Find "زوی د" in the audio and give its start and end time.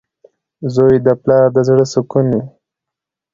0.73-1.07